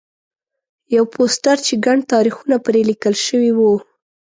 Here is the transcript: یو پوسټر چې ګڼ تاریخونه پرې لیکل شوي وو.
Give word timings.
یو 0.95 1.03
پوسټر 1.13 1.57
چې 1.67 1.73
ګڼ 1.85 1.97
تاریخونه 2.13 2.55
پرې 2.65 2.81
لیکل 2.89 3.15
شوي 3.25 3.51
وو. 3.57 3.73